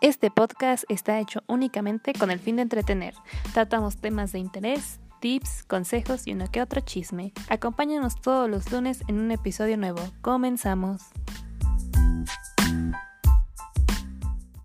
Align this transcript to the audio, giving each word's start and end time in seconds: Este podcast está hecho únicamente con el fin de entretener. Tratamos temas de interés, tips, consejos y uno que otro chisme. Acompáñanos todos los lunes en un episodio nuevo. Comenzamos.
Este 0.00 0.30
podcast 0.30 0.84
está 0.88 1.18
hecho 1.18 1.42
únicamente 1.48 2.12
con 2.12 2.30
el 2.30 2.38
fin 2.38 2.54
de 2.54 2.62
entretener. 2.62 3.14
Tratamos 3.52 3.96
temas 3.96 4.30
de 4.30 4.38
interés, 4.38 5.00
tips, 5.20 5.64
consejos 5.64 6.24
y 6.28 6.34
uno 6.34 6.48
que 6.52 6.62
otro 6.62 6.80
chisme. 6.80 7.32
Acompáñanos 7.48 8.20
todos 8.20 8.48
los 8.48 8.70
lunes 8.70 9.02
en 9.08 9.18
un 9.18 9.32
episodio 9.32 9.76
nuevo. 9.76 10.00
Comenzamos. 10.20 11.02